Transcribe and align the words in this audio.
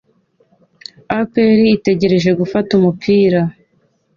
APRitegereje 1.19 2.31
gufata 2.39 2.69
umupira 2.79 3.41